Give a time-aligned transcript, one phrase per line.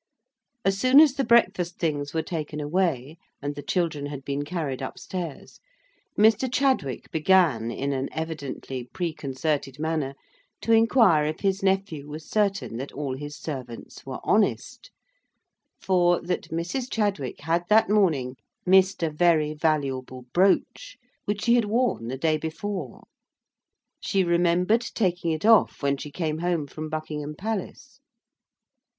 [0.65, 4.81] As soon as the breakfast things were taken away, and the children had been carried
[4.81, 5.59] up stairs,
[6.17, 6.51] Mr.
[6.51, 10.15] Chadwick began in an evidently preconcerted manner
[10.61, 14.89] to inquire if his nephew was certain that all his servants were honest;
[15.79, 16.91] for, that Mrs.
[16.91, 22.37] Chadwick had that morning missed a very valuable brooch, which she had worn the day
[22.37, 23.03] before.
[23.99, 27.99] She remembered taking it off when she came home from Buckingham Palace.